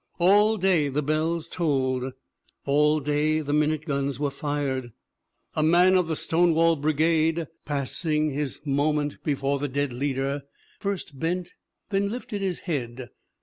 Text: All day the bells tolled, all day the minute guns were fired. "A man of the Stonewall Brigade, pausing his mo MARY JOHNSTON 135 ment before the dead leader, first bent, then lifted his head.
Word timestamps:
All 0.17 0.57
day 0.57 0.89
the 0.89 1.03
bells 1.03 1.47
tolled, 1.47 2.13
all 2.65 2.99
day 2.99 3.39
the 3.41 3.53
minute 3.53 3.85
guns 3.85 4.19
were 4.19 4.31
fired. 4.31 4.93
"A 5.53 5.61
man 5.61 5.95
of 5.95 6.07
the 6.07 6.15
Stonewall 6.15 6.75
Brigade, 6.77 7.45
pausing 7.65 8.31
his 8.31 8.61
mo 8.65 8.93
MARY 8.93 9.09
JOHNSTON 9.09 9.19
135 9.21 9.21
ment 9.21 9.23
before 9.23 9.59
the 9.59 9.67
dead 9.67 9.93
leader, 9.93 10.41
first 10.79 11.19
bent, 11.19 11.51
then 11.91 12.09
lifted 12.09 12.41
his 12.41 12.61
head. 12.61 13.11